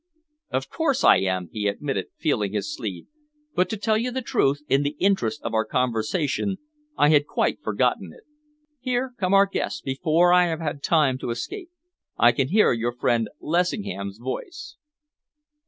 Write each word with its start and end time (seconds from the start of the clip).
"Of 0.49 0.67
course 0.67 1.03
I 1.03 1.17
am," 1.17 1.49
he 1.53 1.67
admitted, 1.67 2.07
feeling 2.17 2.53
his 2.53 2.73
sleeve, 2.75 3.05
"but 3.53 3.69
to 3.69 3.77
tell 3.77 3.99
you 3.99 4.09
the 4.09 4.23
truth, 4.23 4.63
in 4.67 4.81
the 4.81 4.95
interest 4.97 5.39
of 5.43 5.53
our 5.53 5.63
conversation 5.63 6.57
I 6.97 7.09
had 7.09 7.27
quite 7.27 7.61
forgotten 7.61 8.11
it. 8.11 8.23
Here 8.79 9.13
come 9.19 9.35
our 9.35 9.45
guests, 9.45 9.79
before 9.81 10.33
I 10.33 10.47
have 10.47 10.59
had 10.59 10.81
time 10.81 11.19
to 11.19 11.29
escape. 11.29 11.69
I 12.17 12.31
can 12.31 12.47
hear 12.47 12.71
your 12.73 12.93
friend 12.93 13.29
Lessingham's 13.39 14.17
voice." 14.17 14.75